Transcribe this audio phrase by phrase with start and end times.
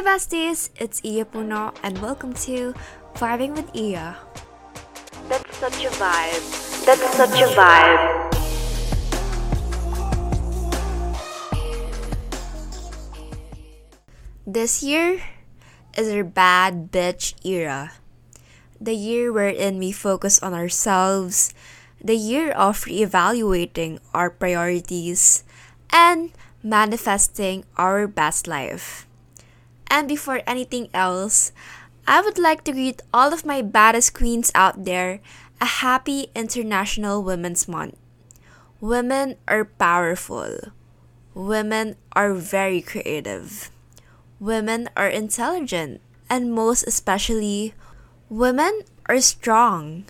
[0.00, 2.72] Hey besties, it's Iya Puno and welcome to
[3.20, 4.16] Vibing with Iya.
[5.28, 6.40] That's such a vibe.
[6.88, 8.00] That's such a vibe.
[14.48, 15.20] This year
[15.92, 17.92] is our bad bitch era.
[18.80, 21.52] The year wherein we focus on ourselves,
[22.00, 25.44] the year of reevaluating our priorities,
[25.92, 26.32] and
[26.64, 29.04] manifesting our best life.
[29.90, 31.50] And before anything else,
[32.06, 35.20] I would like to greet all of my baddest queens out there
[35.60, 37.98] a happy International Women's Month.
[38.80, 40.72] Women are powerful.
[41.34, 43.68] Women are very creative.
[44.38, 46.00] Women are intelligent.
[46.30, 47.74] And most especially,
[48.30, 50.06] women are strong.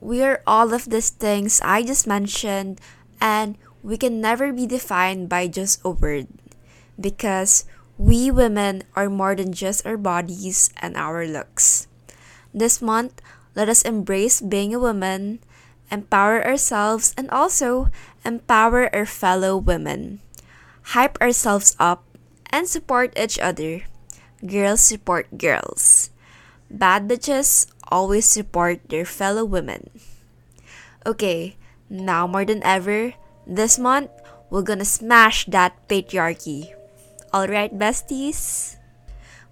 [0.00, 2.80] We are all of these things I just mentioned,
[3.20, 6.28] and we can never be defined by just a word.
[6.98, 7.66] Because
[8.00, 11.84] we women are more than just our bodies and our looks.
[12.48, 13.20] This month,
[13.52, 15.44] let us embrace being a woman,
[15.92, 17.92] empower ourselves, and also
[18.24, 20.24] empower our fellow women.
[20.96, 22.08] Hype ourselves up
[22.48, 23.84] and support each other.
[24.40, 26.08] Girls support girls.
[26.72, 29.92] Bad bitches always support their fellow women.
[31.04, 31.60] Okay,
[31.92, 33.12] now more than ever,
[33.44, 34.08] this month,
[34.48, 36.79] we're gonna smash that patriarchy.
[37.30, 38.74] Alright, besties?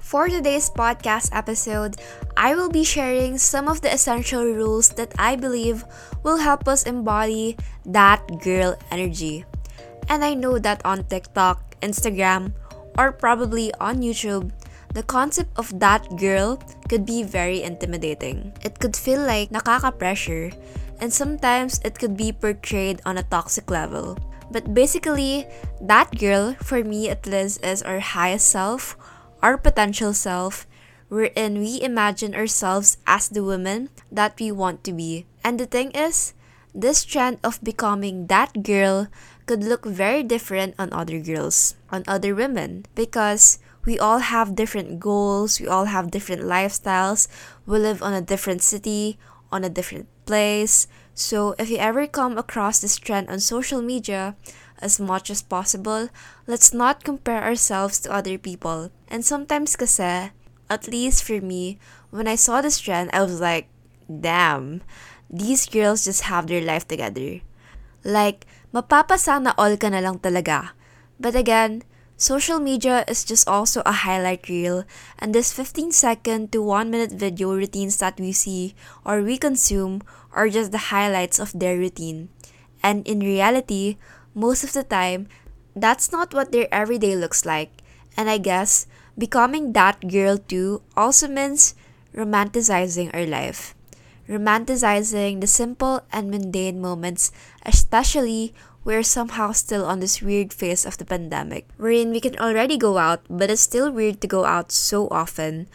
[0.03, 1.95] For today's podcast episode,
[2.34, 5.87] I will be sharing some of the essential rules that I believe
[6.27, 7.55] will help us embody
[7.87, 9.47] that girl energy.
[10.11, 12.51] And I know that on TikTok, Instagram,
[12.99, 14.51] or probably on YouTube,
[14.91, 16.59] the concept of that girl
[16.91, 18.51] could be very intimidating.
[18.67, 20.51] It could feel like nakaka-pressure,
[20.99, 24.19] and sometimes it could be portrayed on a toxic level.
[24.50, 25.46] But basically,
[25.80, 28.96] that girl, for me at least, is our highest self,
[29.42, 30.66] our potential self,
[31.08, 35.26] wherein we imagine ourselves as the woman that we want to be.
[35.44, 36.34] And the thing is,
[36.74, 39.08] this trend of becoming that girl
[39.47, 45.00] could look very different on other girls, on other women, because we all have different
[45.00, 47.26] goals, we all have different lifestyles,
[47.64, 49.19] we live on a different city,
[49.50, 50.87] on a different place.
[51.19, 54.39] So, if you ever come across this trend on social media,
[54.79, 56.15] as much as possible,
[56.47, 58.95] let's not compare ourselves to other people.
[59.11, 60.31] And sometimes kasi,
[60.71, 61.83] at least for me,
[62.15, 63.67] when I saw this trend, I was like,
[64.06, 64.87] damn,
[65.27, 67.43] these girls just have their life together.
[68.06, 70.71] Like, mapapasana all ka na lang talaga.
[71.19, 71.83] But again,
[72.15, 74.87] social media is just also a highlight reel,
[75.19, 80.06] and this 15 second to 1 minute video routines that we see or we consume
[80.33, 82.28] are just the highlights of their routine.
[82.83, 83.97] And in reality,
[84.34, 85.28] most of the time,
[85.75, 87.71] that's not what their everyday looks like.
[88.16, 88.87] And I guess
[89.17, 91.75] becoming that girl too also means
[92.15, 93.75] romanticizing our life.
[94.28, 97.33] Romanticizing the simple and mundane moments,
[97.65, 102.77] especially we're somehow still on this weird phase of the pandemic, wherein we can already
[102.77, 105.69] go out, but it's still weird to go out so often,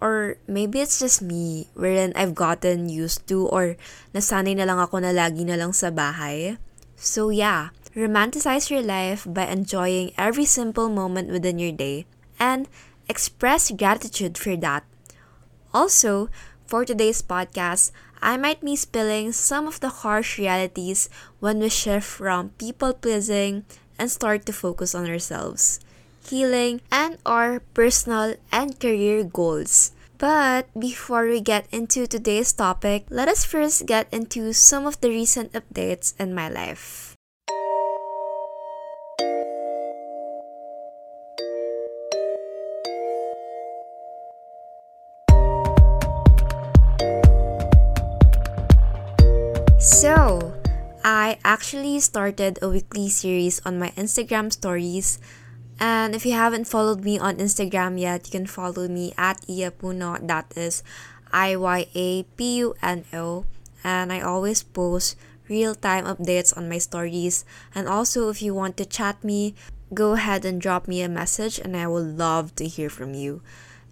[0.00, 3.76] or maybe it's just me, wherein I've gotten used to or
[4.16, 6.56] nasanay na lang ako na lagi na lang sa bahay.
[6.96, 12.08] So yeah, romanticize your life by enjoying every simple moment within your day
[12.40, 12.66] and
[13.08, 14.88] express gratitude for that.
[15.76, 16.32] Also,
[16.66, 21.08] for today's podcast, I might be spilling some of the harsh realities
[21.40, 23.64] when we shift from people pleasing
[23.98, 25.80] and start to focus on ourselves
[26.24, 29.92] healing, and our personal and career goals.
[30.20, 35.08] But before we get into today's topic, let us first get into some of the
[35.08, 37.16] recent updates in my life.
[49.80, 50.52] So,
[51.00, 55.18] I actually started a weekly series on my Instagram stories
[55.80, 60.20] and if you haven't followed me on Instagram yet, you can follow me at Iyapuno.
[60.26, 60.84] That is
[61.32, 63.46] I Y A P U N O.
[63.82, 65.16] And I always post
[65.48, 67.44] real time updates on my stories.
[67.74, 69.54] And also, if you want to chat me,
[69.94, 73.40] go ahead and drop me a message, and I will love to hear from you.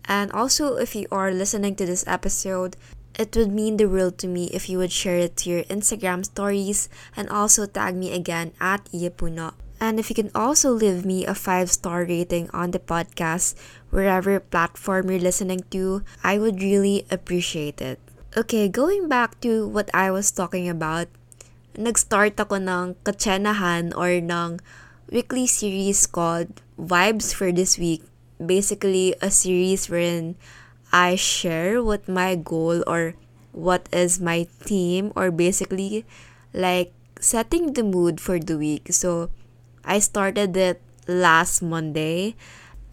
[0.04, 2.76] And also, if you are listening to this episode,
[3.18, 6.24] it would mean the world to me if you would share it to your Instagram
[6.24, 9.54] stories and also tag me again at Iyapuno.
[9.80, 13.54] And if you can also leave me a five star rating on the podcast,
[13.90, 17.98] wherever platform you're listening to, I would really appreciate it.
[18.36, 21.06] Okay, going back to what I was talking about,
[21.78, 24.58] nag-start ako ng katsenahan or ng
[25.08, 28.02] weekly series called Vibes for this week
[28.44, 30.36] basically a series wherein
[30.92, 33.14] I share what my goal or
[33.52, 36.06] what is my theme or basically
[36.54, 38.92] like setting the mood for the week.
[38.94, 39.30] So
[39.88, 42.37] I started it last Monday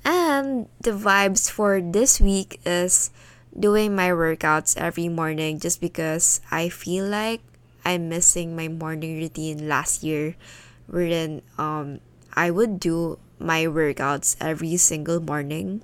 [0.07, 3.11] and the vibes for this week is
[3.51, 7.43] doing my workouts every morning just because I feel like
[7.83, 10.39] I'm missing my morning routine last year
[10.87, 11.99] wherein um
[12.31, 15.83] I would do my workouts every single morning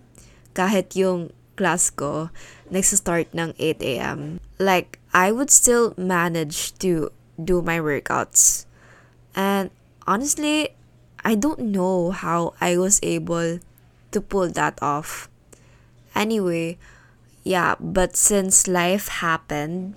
[0.56, 2.32] kahit yung class ko
[2.82, 4.40] start ng 8 a.m.
[4.58, 8.66] Like, I would still manage to do my workouts.
[9.36, 9.70] And
[10.08, 10.74] honestly,
[11.24, 13.60] I don't know how I was able
[14.12, 15.30] to pull that off.
[16.16, 16.78] Anyway,
[17.44, 19.96] yeah, but since life happened,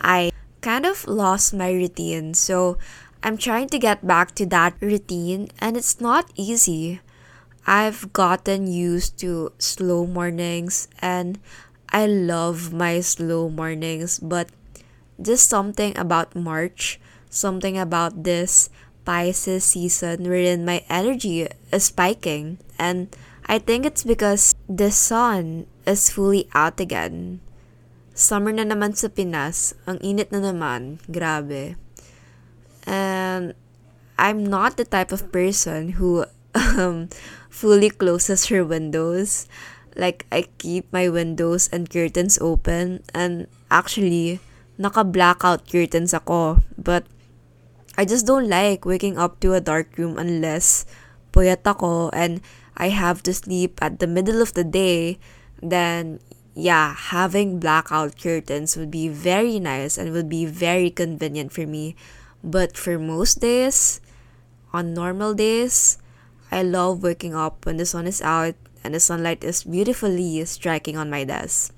[0.00, 2.34] I kind of lost my routine.
[2.34, 2.78] So
[3.22, 7.00] I'm trying to get back to that routine, and it's not easy.
[7.66, 11.38] I've gotten used to slow mornings, and
[11.90, 14.48] I love my slow mornings, but
[15.20, 16.98] just something about March,
[17.28, 18.70] something about this
[19.58, 23.10] Season wherein my energy is spiking, and
[23.50, 27.42] I think it's because the sun is fully out again.
[28.14, 31.74] Summer na naman sa Pinas, ang init na naman, grabe.
[32.86, 33.58] And
[34.20, 37.08] I'm not the type of person who um,
[37.48, 39.48] fully closes her windows.
[39.96, 43.02] Like, I keep my windows and curtains open.
[43.16, 44.38] And actually,
[44.78, 46.62] naka-blackout curtains ako.
[46.76, 47.08] But,
[48.00, 50.88] I just don't like waking up to a dark room unless
[51.36, 52.40] puyat ako and
[52.80, 55.20] I have to sleep at the middle of the day.
[55.60, 56.24] Then,
[56.56, 61.92] yeah, having blackout curtains would be very nice and would be very convenient for me
[62.42, 64.00] but for most days,
[64.72, 65.98] on normal days,
[66.50, 70.96] I love waking up when the sun is out and the sunlight is beautifully striking
[70.96, 71.74] on my desk.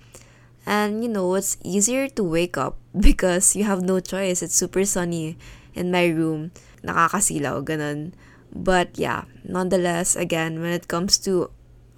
[0.64, 4.42] And you know, it's easier to wake up because you have no choice.
[4.42, 5.36] It's super sunny
[5.74, 6.52] in my room.
[6.84, 8.12] Nakakasilaw, ganun.
[8.52, 11.50] But yeah, nonetheless, again, when it comes to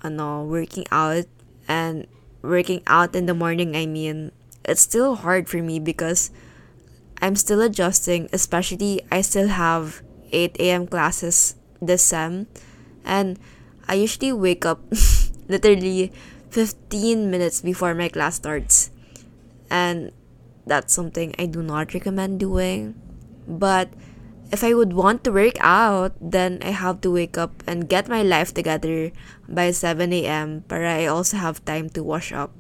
[0.03, 1.27] ano, working out
[1.67, 2.07] and
[2.43, 4.31] working out in the morning, I mean,
[4.65, 6.31] it's still hard for me because
[7.21, 10.87] I'm still adjusting, especially I still have 8 a.m.
[10.87, 12.47] classes this sem.
[13.05, 13.39] And
[13.89, 14.81] I usually wake up
[15.49, 16.13] literally
[16.51, 18.91] 15 minutes before my class starts.
[19.71, 20.13] And
[20.67, 22.95] that's something I do not recommend doing.
[23.47, 23.91] But
[24.53, 28.09] if I would want to work out, then I have to wake up and get
[28.09, 29.11] my life together
[29.49, 30.65] by 7 a.m.
[30.69, 32.53] But I also have time to wash up.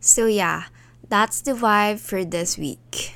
[0.00, 0.72] So yeah,
[1.08, 3.14] that's the vibe for this week.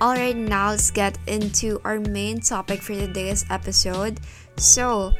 [0.00, 4.18] Alright, now let's get into our main topic for today's episode.
[4.56, 5.12] So,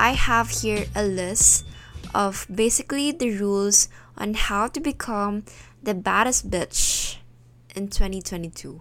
[0.00, 1.68] I have here a list
[2.16, 5.44] of basically the rules on how to become
[5.76, 7.20] the baddest bitch
[7.76, 8.80] in 2022.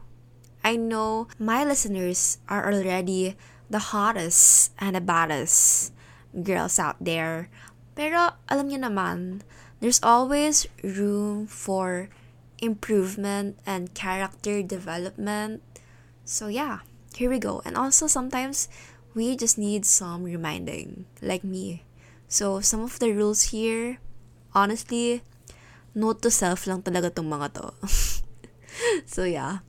[0.64, 3.36] I know my listeners are already
[3.70, 5.92] the hottest and the baddest
[6.32, 7.52] girls out there.
[8.00, 9.44] Pero alam niyo naman,
[9.84, 12.08] there's always room for
[12.64, 15.60] improvement and character development.
[16.24, 17.60] So, yeah, here we go.
[17.68, 18.72] And also, sometimes
[19.20, 21.84] we just need some reminding, like me.
[22.32, 24.00] So, some of the rules here,
[24.56, 25.28] honestly,
[25.92, 27.68] note to self lang talaga tong mga to.
[29.12, 29.60] so, yeah.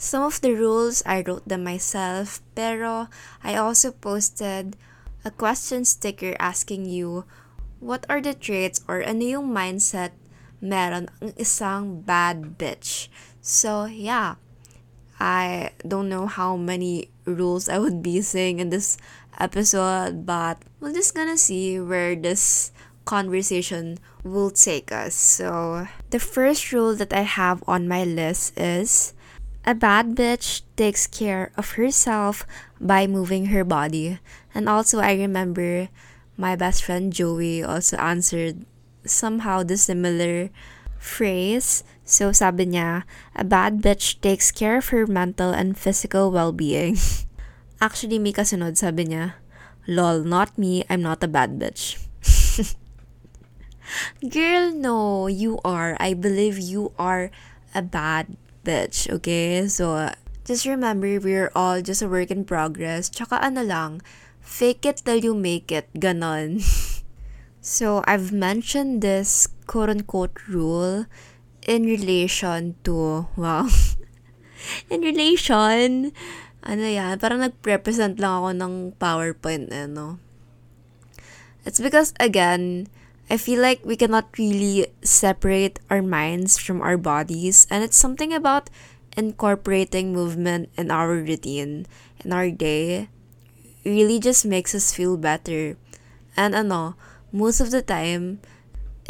[0.00, 3.12] Some of the rules, I wrote them myself, pero
[3.44, 4.80] I also posted
[5.20, 7.28] a question sticker asking you
[7.84, 10.16] what are the traits or ano yung mindset
[10.64, 13.12] meron ang isang bad bitch.
[13.44, 14.40] So, yeah.
[15.20, 18.96] I don't know how many rules I would be saying in this
[19.38, 22.72] episode, but we're just gonna see where this
[23.04, 25.14] conversation will take us.
[25.14, 29.12] So, the first rule that I have on my list is
[29.64, 32.46] a bad bitch takes care of herself
[32.80, 34.18] by moving her body.
[34.54, 35.88] And also, I remember
[36.36, 38.64] my best friend Joey also answered
[39.04, 40.50] somehow the similar
[41.04, 41.84] phrase.
[42.08, 43.04] So sabi niya,
[43.36, 46.96] a bad bitch takes care of her mental and physical well-being.
[47.84, 49.36] Actually, may kasunod, sabi niya,
[49.84, 52.00] lol, not me, I'm not a bad bitch.
[54.24, 55.96] Girl, no, you are.
[56.00, 57.28] I believe you are
[57.76, 59.68] a bad bitch, okay?
[59.68, 60.08] So,
[60.48, 63.12] just remember, we're all just a work in progress.
[63.12, 64.00] Tsaka ano lang,
[64.40, 66.64] fake it till you make it, ganon.
[67.64, 71.08] So I've mentioned this quote unquote rule
[71.64, 73.72] in relation to, well,
[74.92, 76.12] in relation,
[76.60, 80.20] ano yan, parang nag-represent lang ako ng PowerPoint, ano.
[81.64, 82.92] It's because, again,
[83.32, 88.36] I feel like we cannot really separate our minds from our bodies, and it's something
[88.36, 88.68] about
[89.16, 91.88] incorporating movement in our routine,
[92.20, 93.08] in our day,
[93.88, 95.80] really just makes us feel better.
[96.36, 97.00] And ano,
[97.34, 98.38] most of the time,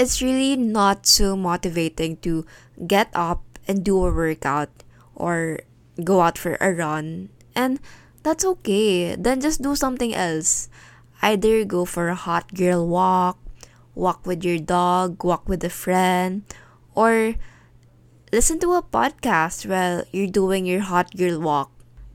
[0.00, 2.49] it's really not so motivating to
[2.88, 4.73] get up and do a workout
[5.14, 5.61] or
[6.02, 7.28] go out for a run.
[7.54, 7.78] And
[8.25, 9.14] that's okay.
[9.14, 10.73] Then just do something else.
[11.21, 13.38] Either go for a hot girl walk,
[13.95, 16.43] walk with your dog, walk with a friend,
[16.97, 17.37] or
[18.33, 21.71] listen to a podcast while you're doing your hot girl walk.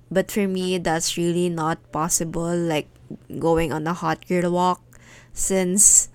[0.09, 2.89] But for me, that's really not possible, like
[3.37, 4.81] going on a hot girl walk,
[5.39, 6.11] since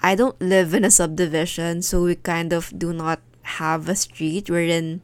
[0.00, 3.20] I don't live in a subdivision, so we kind of do not
[3.60, 5.02] have a street wherein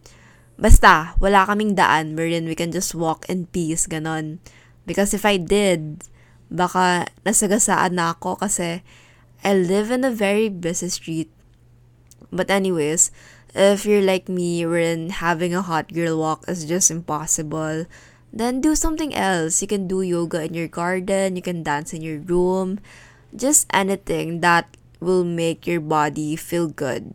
[0.56, 4.40] basta wala kaming daan wherein we can just walk in peace ganon.
[4.88, 6.06] Because if I did,
[6.48, 8.80] baka nasagasaan na ako kasi
[9.44, 11.28] I live in a very busy street.
[12.32, 13.10] But anyways,
[13.52, 17.84] if you're like me wherein having a hot girl walk is just impossible,
[18.32, 19.60] then do something else.
[19.60, 22.80] You can do yoga in your garden, you can dance in your room,
[23.36, 27.14] just anything that will make your body feel good.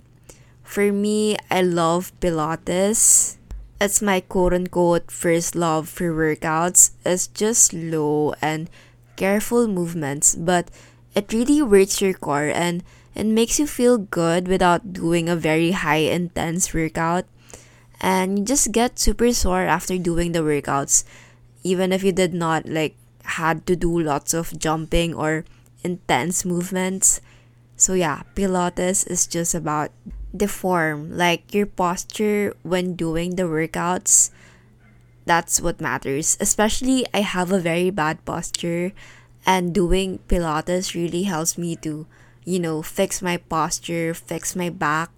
[0.63, 3.37] For me, I love Pilates.
[3.81, 6.91] It's my quote unquote first love for workouts.
[7.03, 8.69] It's just slow and
[9.15, 10.69] careful movements, but
[11.13, 12.83] it really works your core and
[13.15, 17.25] it makes you feel good without doing a very high intense workout.
[17.99, 21.03] And you just get super sore after doing the workouts,
[21.63, 22.95] even if you did not like
[23.37, 25.45] had to do lots of jumping or
[25.83, 27.21] intense movements.
[27.75, 29.91] So yeah, Pilates is just about
[30.33, 34.31] the form, like your posture when doing the workouts.
[35.25, 36.37] That's what matters.
[36.39, 38.93] Especially I have a very bad posture
[39.45, 42.05] and doing Pilates really helps me to,
[42.45, 45.09] you know, fix my posture, fix my back,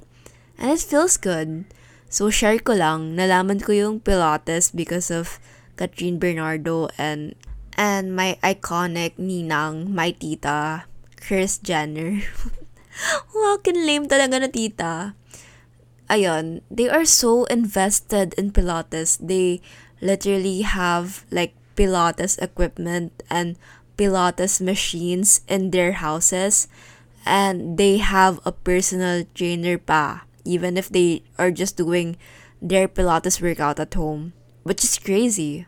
[0.57, 1.65] and it feels good.
[2.09, 5.39] So share ko lang, nalaman ko yung Pilates because of
[5.77, 7.33] Kathryn Bernardo and
[7.77, 10.85] and my iconic ninang, my tita,
[11.17, 12.21] Kris Jenner.
[13.35, 15.15] wow, lame talaga na tita.
[16.09, 19.17] Ayun, they are so invested in Pilates.
[19.17, 19.63] They
[20.01, 23.57] literally have like Pilates equipment and
[23.97, 26.67] Pilates machines in their houses
[27.25, 32.17] and they have a personal trainer pa even if they are just doing
[32.61, 35.65] their Pilates workout at home, which is crazy.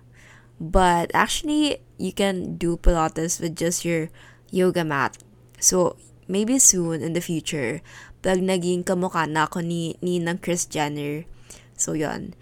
[0.60, 4.10] But actually, you can do Pilates with just your
[4.52, 5.18] yoga mat.
[5.60, 5.98] So,
[6.28, 7.82] maybe soon in the future,
[8.24, 11.28] pag naging kamukha na ako ni, ni ng Kris Jenner.
[11.76, 12.34] So, yon.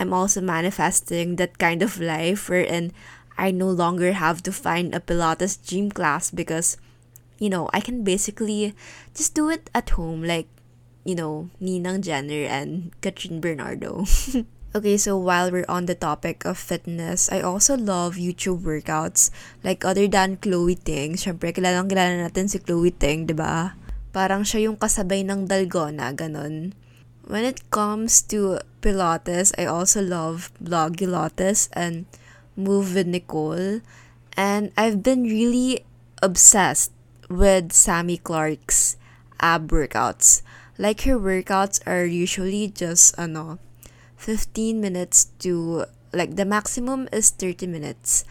[0.00, 2.96] I'm also manifesting that kind of life wherein
[3.36, 6.80] I no longer have to find a Pilates gym class because,
[7.38, 8.74] you know, I can basically
[9.12, 10.48] just do it at home like,
[11.04, 14.04] you know, Ninang Jenner and Kathryn Bernardo.
[14.70, 19.34] Okay, so while we're on the topic of fitness, I also love YouTube workouts.
[19.66, 23.74] Like, other than Chloe Ting, syempre, kilalang kilala natin si Chloe Ting, di ba?
[24.14, 26.78] Parang siya yung kasabay ng Dalgona, ganun.
[27.26, 32.06] When it comes to Pilates, I also love Blogilates and
[32.54, 33.82] Move with Nicole.
[34.38, 35.82] And I've been really
[36.22, 36.94] obsessed
[37.26, 38.94] with Sami Clarke's
[39.42, 40.46] ab workouts.
[40.78, 43.58] Like, her workouts are usually just, ano,
[44.20, 48.28] 15 minutes to like the maximum is 30 minutes.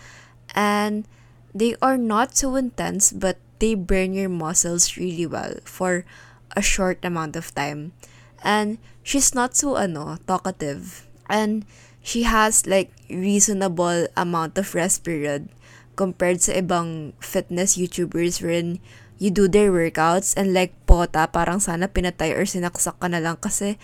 [0.53, 1.09] And
[1.49, 6.05] they are not so intense but they burn your muscles really well for
[6.53, 7.97] a short amount of time.
[8.45, 11.09] And she's not so ano talkative.
[11.25, 11.65] And
[12.05, 15.49] she has like reasonable amount of rest period
[15.97, 18.79] compared sa ibang fitness YouTubers wherein
[19.19, 23.35] you do their workouts and like pota parang sana pinatay or sinaksak ka na lang
[23.35, 23.75] kasi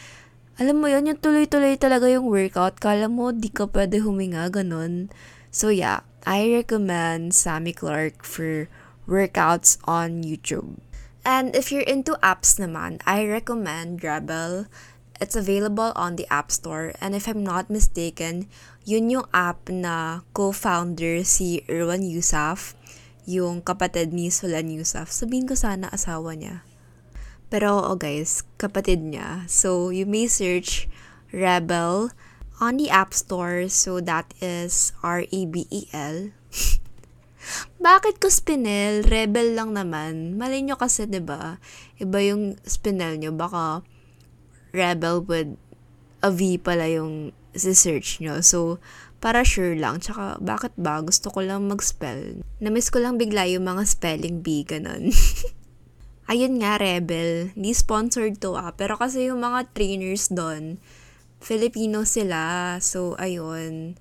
[0.56, 2.80] alam mo yun, yung tuloy-tuloy talaga yung workout.
[2.80, 5.12] Kala mo, di ka pwede huminga, ganun.
[5.52, 8.72] So yeah, I recommend Sammy Clark for
[9.04, 10.80] workouts on YouTube.
[11.26, 14.70] And if you're into apps naman, I recommend Rebel.
[15.20, 16.94] It's available on the App Store.
[17.02, 18.48] And if I'm not mistaken,
[18.86, 22.78] yun yung app na co-founder si Irwan Yusuf,
[23.26, 25.10] yung kapatid ni Solan Yusuf.
[25.10, 26.62] Sabihin ko sana asawa niya.
[27.50, 29.46] Pero oo guys, kapatid niya.
[29.46, 30.90] So, you may search
[31.30, 32.10] Rebel
[32.58, 33.68] on the App Store.
[33.70, 36.34] So, that is R-E-B-E-L.
[37.86, 39.06] Bakit ko spinel?
[39.06, 40.40] Rebel lang naman.
[40.40, 41.62] Malay nyo kasi, ba
[42.02, 43.30] Iba yung spinel nyo.
[43.36, 43.86] Baka
[44.76, 45.56] rebel with
[46.26, 48.42] a V pala yung search nyo.
[48.42, 48.82] So,
[49.22, 50.02] para sure lang.
[50.02, 51.00] Tsaka, bakit ba?
[51.06, 52.42] Gusto ko lang mag-spell.
[52.60, 55.10] Namiss ko lang bigla yung mga spelling bee, ganun.
[56.26, 57.54] Ayun nga, Rebel.
[57.54, 58.74] Hindi sponsored to ah.
[58.74, 60.82] Pero kasi yung mga trainers doon,
[61.38, 62.76] Filipino sila.
[62.82, 63.94] So, ayun.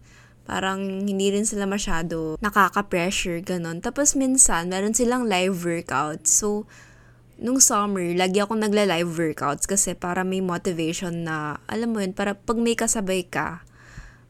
[0.44, 3.84] Parang hindi rin sila masyado nakaka-pressure, ganun.
[3.84, 6.24] Tapos minsan, meron silang live workout.
[6.24, 6.64] So,
[7.36, 12.36] nung summer, lagi ako nagla-live workouts kasi para may motivation na, alam mo yun, para
[12.36, 13.64] pag may kasabay ka,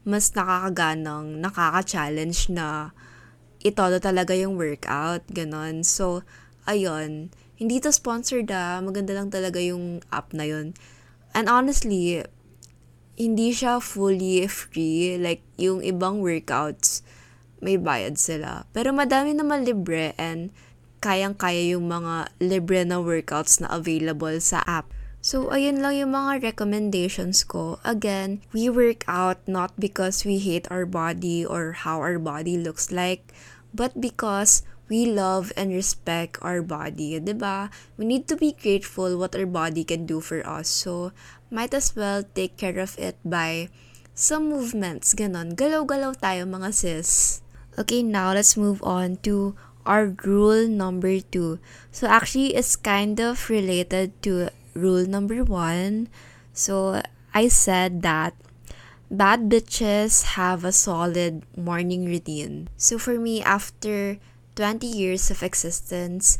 [0.07, 2.91] mas nakakaganang, nakaka-challenge na
[3.63, 5.83] itodo talaga yung workout, ganon.
[5.83, 6.23] So,
[6.63, 10.75] ayun, hindi to sponsored ah, maganda lang talaga yung app na yun.
[11.35, 12.23] And honestly,
[13.15, 15.15] hindi siya fully free.
[15.15, 17.03] Like, yung ibang workouts,
[17.63, 18.67] may bayad sila.
[18.75, 20.51] Pero madami naman libre and
[20.99, 24.91] kayang-kaya yung mga libre na workouts na available sa app.
[25.25, 27.81] So, ayun lang yung mga recommendations ko.
[27.81, 32.93] Again, we work out not because we hate our body or how our body looks
[32.93, 33.33] like,
[33.73, 37.73] but because we love and respect our body, 'di ba?
[37.97, 40.69] We need to be grateful what our body can do for us.
[40.69, 41.11] So,
[41.49, 43.69] might as well take care of it by
[44.15, 45.59] some movements, ganon.
[45.59, 47.41] Galaw-galaw tayo mga sis.
[47.75, 51.59] Okay, now let's move on to our rule number two.
[51.91, 56.07] So actually, it's kind of related to rule number one.
[56.55, 57.03] So
[57.35, 58.33] I said that
[59.11, 62.71] bad bitches have a solid morning routine.
[62.75, 64.17] So for me, after
[64.55, 66.39] 20 years of existence,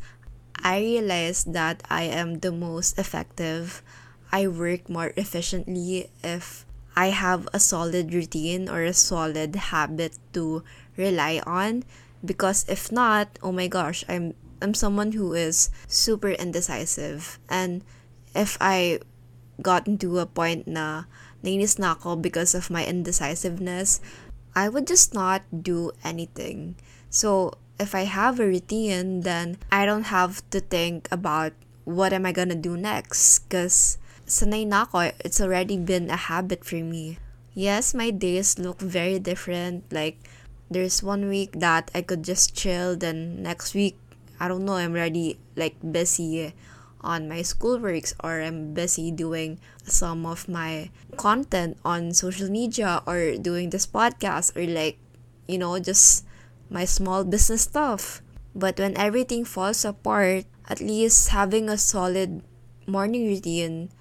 [0.64, 3.84] I realized that I am the most effective.
[4.32, 10.64] I work more efficiently if I have a solid routine or a solid habit to
[10.96, 11.84] rely on
[12.24, 17.84] because if not, oh my gosh, I'm I'm someone who is super indecisive and
[18.34, 19.04] if I
[19.62, 21.04] got into a point na
[21.44, 24.00] nainis na ako because of my indecisiveness,
[24.56, 26.80] I would just not do anything.
[27.12, 32.26] So, if I have a routine, then I don't have to think about what am
[32.26, 35.12] I gonna do next because sanay na ako.
[35.22, 37.18] It's already been a habit for me.
[37.54, 39.88] Yes, my days look very different.
[39.92, 40.20] Like,
[40.70, 43.96] there's one week that I could just chill, then next week,
[44.40, 46.52] I don't know, I'm already like busy
[47.00, 53.38] on my schoolworks or I'm busy doing some of my content on social media or
[53.38, 54.98] doing this podcast or like,
[55.48, 56.26] you know, just
[56.70, 58.22] my small business stuff.
[58.56, 62.42] But when everything falls apart, at least having a solid
[62.88, 63.92] morning routine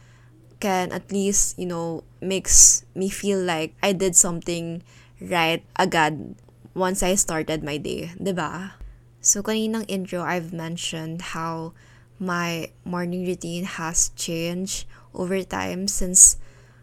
[0.61, 4.83] can at least, you know, makes me feel like I did something
[5.21, 6.37] right agad
[6.75, 8.75] once I started my day, ba?
[9.21, 11.73] So kaninang intro I've mentioned how
[12.19, 16.37] my morning routine has changed over time since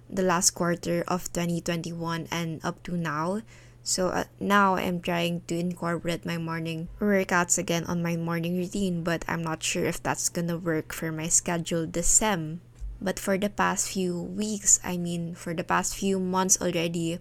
[0.10, 3.42] the last quarter of 2021 and up to now.
[3.84, 9.04] So uh, now I'm trying to incorporate my morning workouts again on my morning routine,
[9.04, 12.62] but I'm not sure if that's gonna work for my schedule this sem.
[13.02, 17.18] But for the past few weeks, I mean, for the past few months already,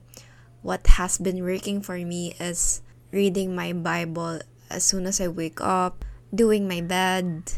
[0.60, 5.60] what has been working for me is reading my Bible as soon as I wake
[5.60, 7.56] up, doing my bed,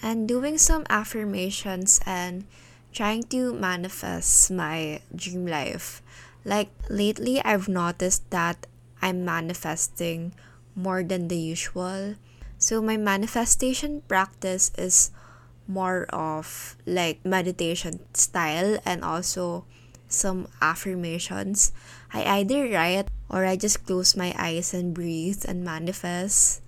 [0.00, 2.46] and doing some affirmations and
[2.92, 6.03] trying to manifest my dream life.
[6.44, 8.66] Like lately, I've noticed that
[9.00, 10.34] I'm manifesting
[10.76, 12.16] more than the usual.
[12.58, 15.10] So, my manifestation practice is
[15.66, 19.64] more of like meditation style and also
[20.08, 21.72] some affirmations.
[22.12, 26.63] I either write or I just close my eyes and breathe and manifest.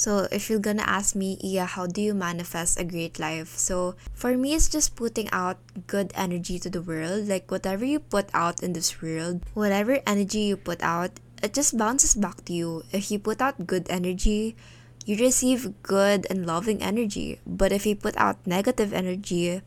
[0.00, 3.60] So, if you're gonna ask me, yeah, how do you manifest a great life?
[3.60, 5.60] So, for me, it's just putting out
[5.92, 7.28] good energy to the world.
[7.28, 11.76] Like, whatever you put out in this world, whatever energy you put out, it just
[11.76, 12.88] bounces back to you.
[12.96, 14.56] If you put out good energy,
[15.04, 17.36] you receive good and loving energy.
[17.44, 19.60] But if you put out negative energy,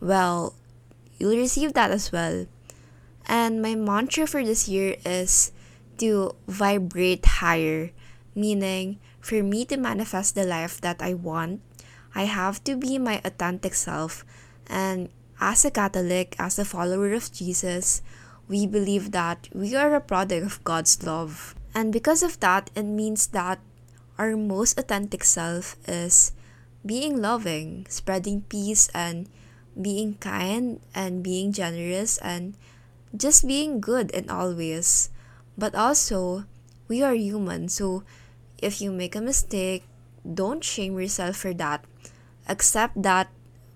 [0.00, 0.56] well,
[1.20, 2.48] you'll receive that as well.
[3.28, 5.52] And my mantra for this year is
[6.00, 7.92] to vibrate higher,
[8.34, 11.62] meaning, for me to manifest the life that I want,
[12.14, 14.26] I have to be my authentic self.
[14.66, 15.08] And
[15.40, 18.02] as a Catholic, as a follower of Jesus,
[18.48, 21.54] we believe that we are a product of God's love.
[21.72, 23.60] And because of that, it means that
[24.18, 26.32] our most authentic self is
[26.84, 29.30] being loving, spreading peace, and
[29.80, 32.54] being kind, and being generous, and
[33.16, 35.08] just being good in all ways.
[35.56, 36.44] But also,
[36.88, 38.04] we are human, so
[38.62, 39.84] if you make a mistake,
[40.22, 41.84] don't shame yourself for that.
[42.48, 43.28] Accept that,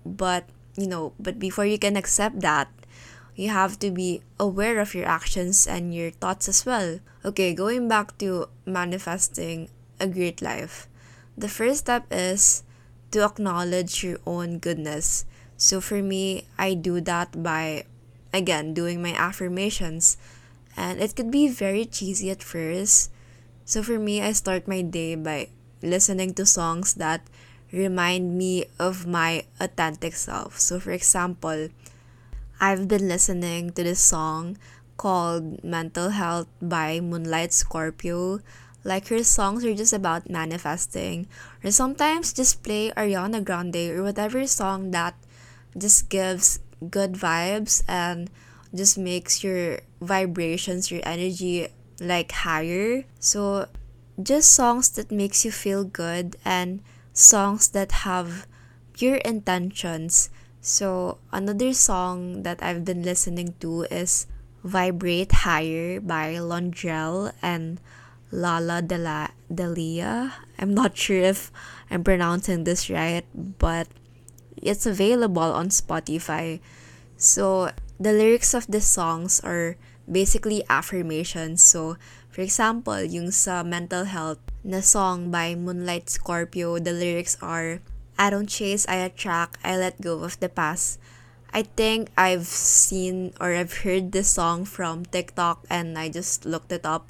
[0.05, 0.47] but
[0.77, 2.69] you know, but before you can accept that,
[3.35, 6.99] you have to be aware of your actions and your thoughts as well.
[7.23, 9.69] Okay, going back to manifesting
[9.99, 10.87] a great life.
[11.37, 12.63] The first step is
[13.11, 15.25] to acknowledge your own goodness.
[15.57, 17.85] So for me, I do that by
[18.33, 20.17] again doing my affirmations.
[20.75, 23.11] And it could be very cheesy at first.
[23.67, 25.51] So for me, I start my day by
[25.83, 27.27] listening to songs that
[27.75, 30.57] remind me of my authentic self.
[30.57, 31.67] So for example,
[32.63, 34.55] I've been listening to this song
[34.95, 38.39] called Mental Health by Moonlight Scorpio.
[38.87, 41.27] Like her songs are just about manifesting.
[41.61, 45.19] Or sometimes just play Ariana Grande or whatever song that
[45.77, 48.31] just gives good vibes and
[48.73, 51.67] just makes your vibrations, your energy
[51.99, 53.03] like higher.
[53.19, 53.67] So
[54.21, 56.81] just songs that makes you feel good and
[57.13, 58.47] songs that have
[58.93, 60.29] pure intentions
[60.67, 64.27] so another song that I've been listening to is
[64.67, 67.79] Vibrate Higher by Londrelle and
[68.35, 70.33] Lala Dela Delia.
[70.59, 71.55] I'm not sure if
[71.89, 73.87] I'm pronouncing this right, but
[74.57, 76.59] it's available on Spotify.
[77.15, 79.77] So the lyrics of the songs are
[80.09, 81.63] basically affirmations.
[81.63, 81.97] So
[82.29, 87.81] for example, yung sa mental health na song by Moonlight Scorpio, the lyrics are
[88.17, 90.99] I don't chase, I attract, I let go of the past.
[91.53, 96.71] I think I've seen or I've heard this song from TikTok and I just looked
[96.71, 97.09] it up.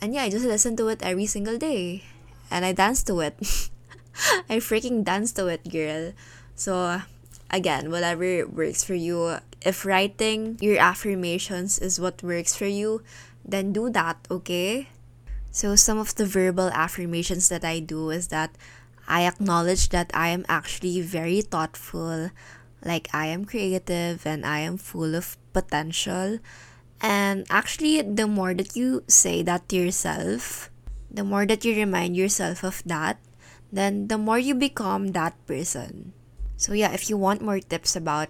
[0.00, 2.04] And yeah, I just listen to it every single day.
[2.50, 3.36] And I dance to it.
[4.48, 6.12] I freaking dance to it, girl.
[6.54, 7.00] So,
[7.50, 9.38] again, whatever works for you.
[9.60, 13.02] If writing your affirmations is what works for you,
[13.44, 14.88] then do that, okay?
[15.50, 18.54] So, some of the verbal affirmations that I do is that
[19.08, 22.30] I acknowledge that I am actually very thoughtful,
[22.84, 26.38] like I am creative and I am full of potential.
[27.00, 30.70] And actually, the more that you say that to yourself,
[31.10, 33.18] the more that you remind yourself of that,
[33.72, 36.12] then the more you become that person.
[36.56, 38.28] So, yeah, if you want more tips about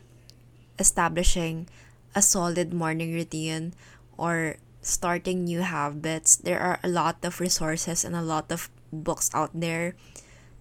[0.80, 1.68] establishing
[2.16, 3.74] a solid morning routine
[4.16, 9.30] or starting new habits, there are a lot of resources and a lot of books
[9.34, 9.94] out there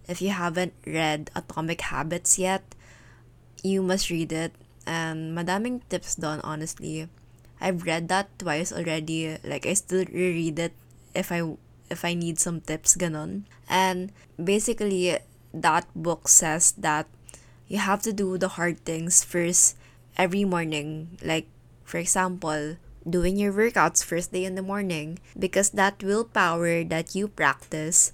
[0.10, 2.66] if you haven't read Atomic Habits yet,
[3.62, 4.58] you must read it.
[4.90, 7.08] And madaming tips doon, honestly.
[7.62, 9.38] I've read that twice already.
[9.46, 10.74] Like, I still reread it
[11.14, 11.46] if I
[11.94, 13.46] if I need some tips, ganon.
[13.70, 14.10] And
[14.42, 15.22] basically,
[15.54, 17.06] that book says that
[17.70, 19.78] you have to do the hard things first
[20.20, 21.18] every morning.
[21.24, 21.48] Like,
[21.88, 22.76] for example,
[23.08, 28.12] doing your workouts first day in the morning because that willpower that you practice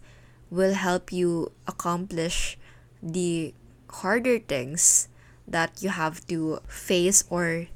[0.53, 2.57] will help you accomplish
[3.01, 3.53] the
[3.89, 5.09] harder things
[5.47, 7.67] that you have to face or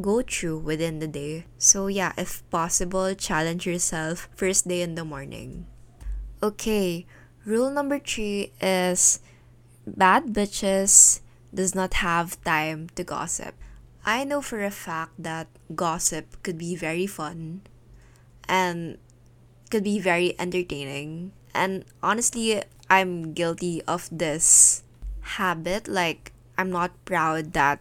[0.00, 1.46] go through within the day.
[1.56, 5.66] So, yeah, if possible, challenge yourself first day in the morning.
[6.42, 7.06] Okay,
[7.44, 9.20] rule number three is
[9.86, 11.20] bad bitches
[11.52, 13.54] does not have time to gossip.
[14.04, 17.62] I know for a fact that gossip could be very fun
[18.48, 18.98] and
[19.70, 24.82] could be very entertaining and honestly, I'm guilty of this
[25.36, 25.88] habit.
[25.88, 27.80] Like, I'm not proud that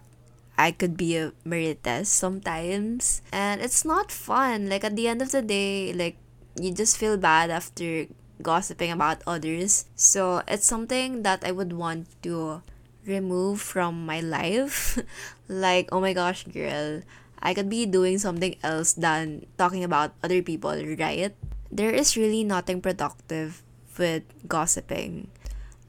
[0.58, 3.21] I could be a Marites sometimes.
[3.32, 4.69] And it's not fun.
[4.69, 6.17] Like, at the end of the day, like,
[6.60, 8.08] you just feel bad after
[8.41, 9.86] gossiping about others.
[9.95, 12.63] So, it's something that I would want to
[13.08, 15.00] remove from my life.
[15.48, 17.02] like, oh my gosh, girl,
[17.39, 21.34] I could be doing something else than talking about other people, right?
[21.72, 23.63] there is really nothing productive
[23.98, 25.28] with gossiping.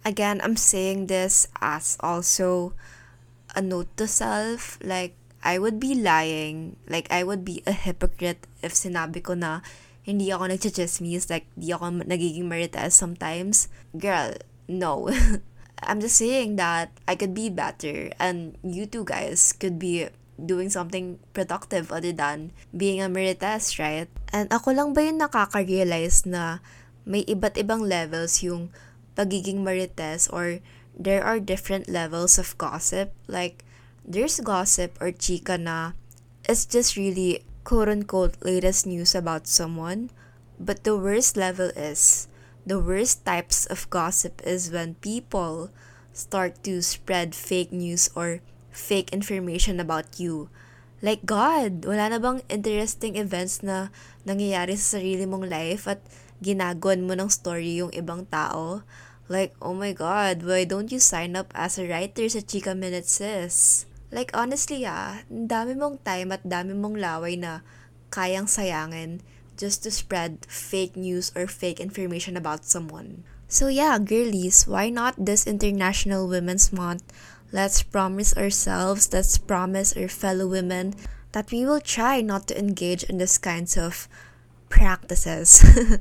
[0.04, 2.72] Again, I'm saying this as also
[3.54, 4.78] a note to self.
[4.82, 6.76] Like, I would be lying.
[6.88, 9.60] Like, I would be a hypocrite if sinabi ko na
[10.02, 11.28] hindi ako nagchichismis.
[11.30, 13.68] Like, di ako nagiging marites sometimes.
[13.94, 14.34] Girl,
[14.66, 15.08] no.
[15.88, 18.12] I'm just saying that I could be better.
[18.20, 24.06] And you two guys could be doing something productive other than being a Marites, right?
[24.30, 26.60] And ako lang ba yung nakaka-realize na
[27.08, 28.68] may iba't ibang levels yung
[29.16, 30.60] pagiging Marites or
[30.92, 33.16] there are different levels of gossip.
[33.26, 33.64] Like,
[34.04, 35.96] there's gossip or chika na
[36.44, 40.12] it's just really quote-unquote latest news about someone.
[40.60, 42.28] But the worst level is,
[42.68, 45.72] the worst types of gossip is when people
[46.12, 50.52] start to spread fake news or fake information about you.
[51.00, 53.88] Like, God, wala na bang interesting events na
[54.28, 56.04] nangyayari sa sarili mong life at
[56.44, 58.84] ginagawan mo ng story yung ibang tao?
[59.32, 63.08] Like, oh my God, why don't you sign up as a writer sa Chika Minute,
[63.08, 63.88] sis?
[64.08, 67.60] Like honestly ah, dami mong time at dami mong laway na
[68.08, 69.20] kayang sayangin
[69.58, 73.24] just to spread fake news or fake information about someone.
[73.48, 77.04] So yeah, girlies, why not this International Women's Month?
[77.50, 80.94] Let's promise ourselves, let's promise our fellow women
[81.32, 84.08] that we will try not to engage in this kinds of
[84.68, 85.64] practices.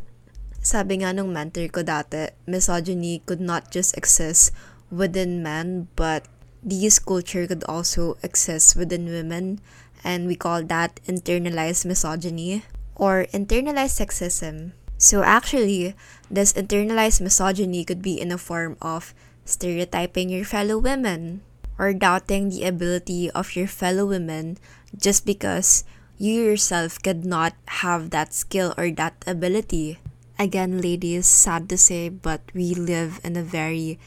[0.62, 4.52] Sabi nga nung mentor ko dati, misogyny could not just exist
[4.92, 6.28] within men, but
[6.60, 9.64] these culture could also exist within women,
[10.04, 12.68] and we call that internalized misogyny
[12.98, 14.74] or internalized sexism.
[14.98, 15.94] So actually,
[16.30, 19.14] this internalized misogyny could be in a form of
[19.46, 21.46] stereotyping your fellow women
[21.78, 24.58] or doubting the ability of your fellow women
[24.98, 25.86] just because
[26.18, 27.54] you yourself could not
[27.86, 30.02] have that skill or that ability.
[30.40, 34.00] Again, ladies, sad to say, but we live in a very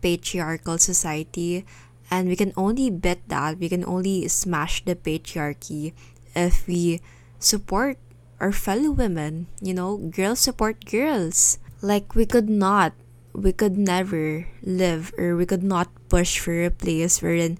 [0.00, 1.64] patriarchal society
[2.10, 5.92] and we can only beat that, we can only smash the patriarchy
[6.34, 7.00] if we
[7.38, 7.98] support
[8.40, 9.46] our fellow women.
[9.60, 11.58] You know, girls support girls.
[11.82, 12.92] Like, we could not,
[13.32, 17.58] we could never live or we could not push for a place wherein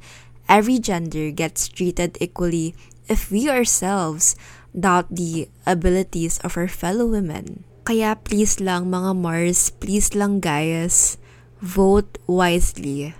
[0.49, 2.75] every gender gets treated equally
[3.09, 4.35] if we ourselves
[4.79, 7.65] doubt the abilities of our fellow women.
[7.85, 11.17] Kaya please lang mga Mars, please lang guys,
[11.61, 13.15] vote wisely.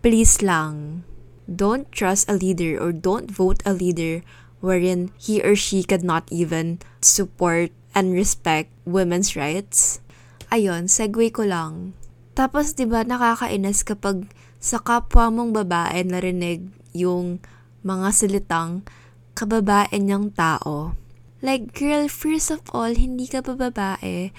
[0.00, 1.04] Please lang.
[1.44, 4.22] Don't trust a leader or don't vote a leader
[4.60, 10.00] wherein he or she could not even support and respect women's rights.
[10.48, 11.92] Ayon, segue ko lang.
[12.38, 17.40] Tapos 'di ba nakakainis kapag sa kapwa mong babae narinig yung
[17.80, 18.84] mga salitang
[19.32, 20.92] kababae niyang tao.
[21.40, 24.36] Like, girl, first of all, hindi ka pa babae.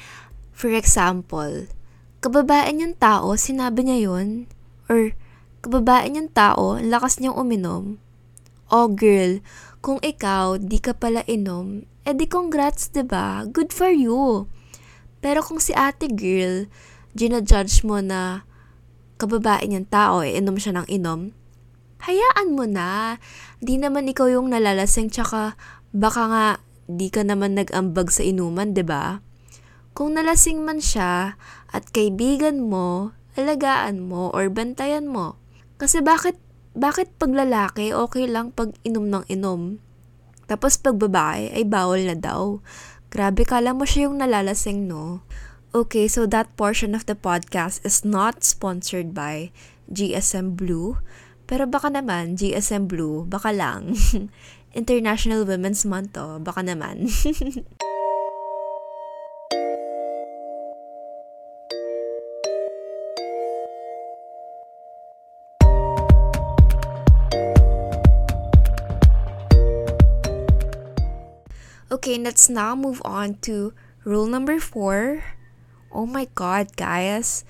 [0.54, 1.66] For example,
[2.22, 4.46] kababae niyang tao, sinabi niya yun?
[4.86, 5.18] Or,
[5.66, 7.98] kababae niyang tao, ang lakas niyang uminom?
[8.70, 9.42] Oh, girl,
[9.82, 13.28] kung ikaw, di ka pala inom, edi congrats, ba diba?
[13.50, 14.46] Good for you.
[15.26, 16.70] Pero kung si ate girl,
[17.18, 18.46] ginajudge mo na
[19.18, 21.34] kababae niyang tao, eh, inom siya ng inom,
[22.06, 23.18] hayaan mo na.
[23.58, 25.58] Di naman ikaw yung nalalasing, tsaka
[25.94, 26.46] baka nga
[26.86, 29.26] di ka naman nag-ambag sa inuman, ba?
[29.98, 31.38] Kung nalasing man siya
[31.74, 35.42] at kaibigan mo, alagaan mo or bantayan mo.
[35.82, 36.38] Kasi bakit
[36.72, 39.84] bakit pag lalaki okay lang pag inom ng inom?
[40.48, 42.60] Tapos pag babae ay bawal na daw.
[43.12, 45.24] Grabe kala mo siya yung nalalasing, no?
[45.72, 49.56] Okay, so that portion of the podcast is not sponsored by
[49.92, 51.00] GSM Blue.
[51.48, 53.96] Pero baka naman, GSM Blue, baka lang.
[54.80, 57.08] International Women's Month to, baka naman.
[71.92, 73.76] okay, let's now move on to
[74.08, 75.24] rule number 4.
[75.92, 77.44] Oh my god, guys.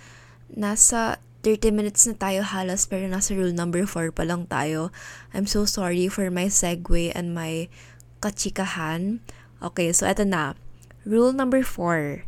[0.50, 4.90] Nasa 30 minutes na tayo halos pero nasa rule number 4 pa lang tayo.
[5.30, 7.70] I'm so sorry for my segue and my
[8.26, 9.22] kachikahan.
[9.62, 10.58] Okay, so eto na.
[11.06, 12.26] Rule number 4.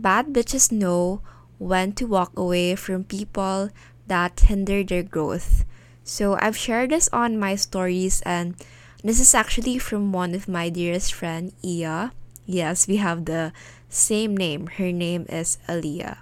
[0.00, 1.20] Bad bitches know
[1.60, 3.68] when to walk away from people
[4.08, 5.68] that hinder their growth.
[6.00, 8.56] So I've shared this on my stories and
[9.02, 12.12] this is actually from one of my dearest friend, Iya.
[12.46, 13.52] Yes, we have the
[13.88, 14.66] same name.
[14.78, 16.18] Her name is Aliyah.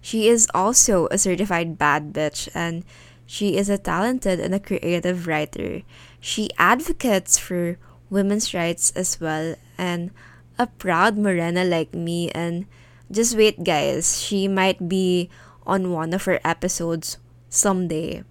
[0.00, 2.84] She is also a certified bad bitch and
[3.26, 5.82] she is a talented and a creative writer.
[6.20, 7.78] She advocates for
[8.10, 10.10] women's rights as well and
[10.58, 12.66] a proud Morena like me and
[13.10, 15.30] just wait guys, she might be
[15.66, 18.24] on one of her episodes someday.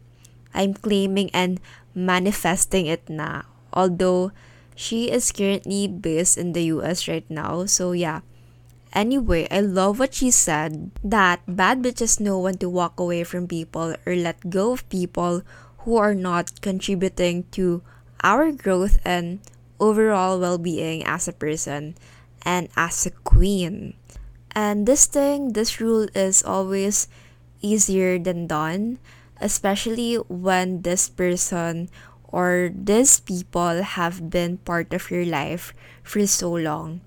[0.54, 1.60] I'm claiming and
[1.95, 3.43] manifesting it na.
[3.71, 4.32] Although
[4.75, 7.65] she is currently based in the US right now.
[7.65, 8.21] So yeah,
[8.93, 13.49] Anyway, I love what she said that bad bitches know when to walk away from
[13.49, 15.41] people or let go of people
[15.82, 17.82] who are not contributing to
[18.23, 19.41] our growth and
[19.79, 21.97] overall well being as a person
[22.45, 23.97] and as a queen.
[24.53, 27.08] And this thing, this rule is always
[27.62, 28.99] easier than done,
[29.43, 31.91] especially when this person
[32.32, 37.03] or these people have been part of your life for so long.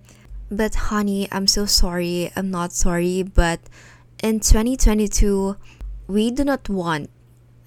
[0.53, 2.31] But honey, I'm so sorry.
[2.37, 3.59] I'm not sorry, but
[4.22, 5.57] in 2022,
[6.07, 7.11] we do not want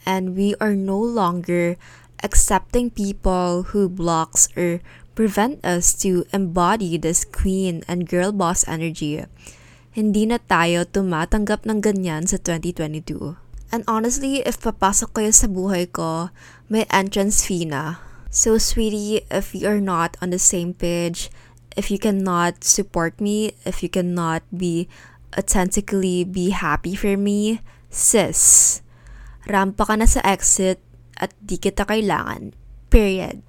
[0.05, 1.75] and we are no longer
[2.23, 4.79] accepting people who blocks or
[5.15, 9.19] prevent us to embody this queen and girl boss energy.
[9.91, 13.48] Hindi na tayo tumatanggap ng ganyan sa 2022.
[13.69, 16.33] And honestly, if papasok kayo sa buhay ko,
[16.69, 18.01] may entrance fee na.
[18.33, 21.29] So sweetie, if you're not on the same page,
[21.77, 24.89] if you cannot support me, if you cannot be
[25.37, 27.61] authentically be happy for me,
[27.93, 28.81] sis,
[29.45, 30.81] rampa ka na sa exit
[31.17, 32.57] at di kita kailangan.
[32.89, 33.45] Period.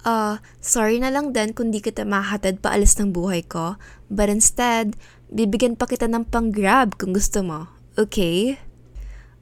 [0.00, 3.76] Uh, sorry na lang din kung di kita mahatid pa alis ng buhay ko,
[4.08, 4.96] but instead,
[5.28, 7.68] bibigyan pa kita ng pang-grab kung gusto mo.
[7.98, 8.56] Okay?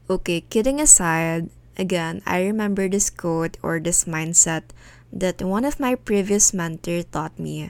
[0.09, 4.73] Okay, kidding aside, again, I remember this quote or this mindset
[5.13, 7.69] that one of my previous mentor taught me.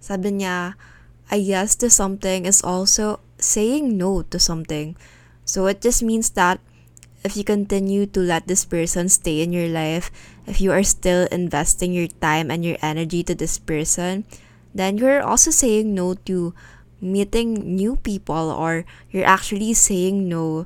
[0.00, 0.80] Sabi niya,
[1.28, 4.96] a yes to something is also saying no to something.
[5.44, 6.56] So it just means that
[7.20, 10.08] if you continue to let this person stay in your life,
[10.48, 14.24] if you are still investing your time and your energy to this person,
[14.72, 16.56] then you're also saying no to
[17.04, 20.64] meeting new people or you're actually saying no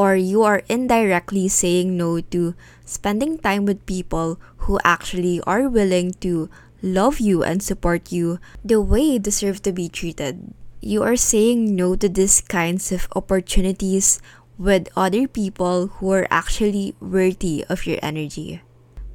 [0.00, 2.56] or you are indirectly saying no to
[2.88, 6.48] spending time with people who actually are willing to
[6.80, 10.54] love you and support you the way you deserve to be treated.
[10.80, 14.24] You are saying no to these kinds of opportunities
[14.56, 18.62] with other people who are actually worthy of your energy.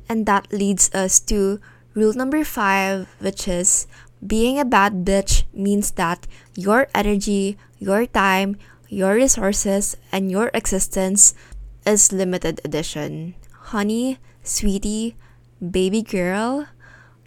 [0.07, 1.59] And that leads us to
[1.95, 3.87] rule number five, which is
[4.21, 8.57] being a bad bitch means that your energy, your time,
[8.95, 11.35] your resources, and your existence
[11.83, 13.35] is limited edition.
[13.75, 15.19] Honey, sweetie,
[15.59, 16.71] baby girl,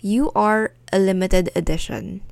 [0.00, 2.24] you are a limited edition.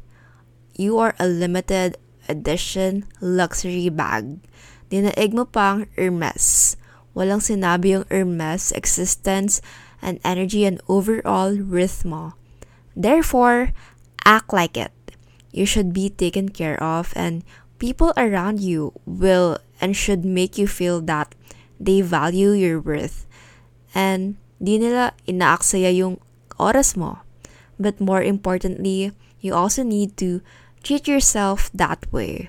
[0.72, 2.00] You are a limited
[2.32, 4.40] edition luxury bag.
[4.88, 6.80] Dinaig mo pang Hermes.
[7.12, 9.60] Walang sinabi yung Hermes existence
[10.00, 11.52] and energy and overall
[12.08, 12.32] mo.
[12.96, 13.76] Therefore,
[14.24, 14.96] act like it.
[15.52, 17.44] You should be taken care of and
[17.78, 21.34] people around you will and should make you feel that
[21.78, 23.26] they value your worth
[23.94, 26.20] and di nila inaaksaya yung
[26.56, 27.20] oras mo.
[27.76, 30.40] But more importantly, you also need to
[30.82, 32.48] treat yourself that way.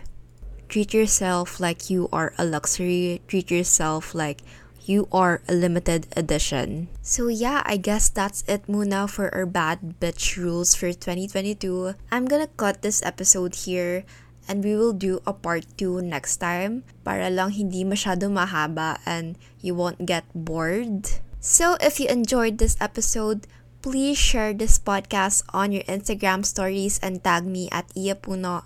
[0.68, 3.22] Treat yourself like you are a luxury.
[3.28, 4.44] Treat yourself like
[4.88, 6.88] you are a limited edition.
[7.04, 11.96] So yeah, I guess that's it muna for our bad bitch rules for 2022.
[12.12, 14.08] I'm gonna cut this episode here
[14.48, 19.38] and we will do a part 2 next time para lang hindi masyado mahaba and
[19.62, 21.08] you won't get bored.
[21.40, 23.46] So if you enjoyed this episode,
[23.82, 28.66] please share this podcast on your Instagram stories and tag me at iyapuno.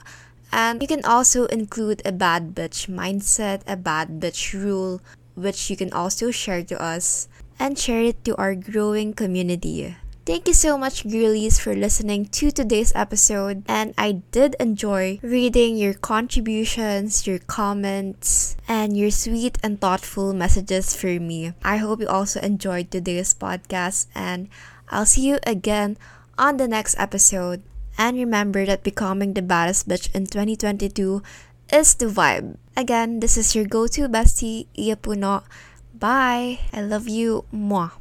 [0.52, 5.00] And you can also include a bad bitch mindset, a bad bitch rule,
[5.36, 7.28] which you can also share to us
[7.60, 9.96] and share it to our growing community.
[10.24, 13.66] Thank you so much, girlies, for listening to today's episode.
[13.66, 20.94] And I did enjoy reading your contributions, your comments, and your sweet and thoughtful messages
[20.96, 21.54] for me.
[21.66, 24.48] I hope you also enjoyed today's podcast, and
[24.94, 25.98] I'll see you again
[26.38, 27.64] on the next episode.
[27.98, 31.24] And remember that becoming the baddest bitch in 2022
[31.74, 32.62] is the vibe.
[32.78, 35.42] Again, this is your go to bestie, Iya Puno.
[35.98, 36.62] Bye.
[36.72, 37.46] I love you.
[37.50, 37.98] Mwah.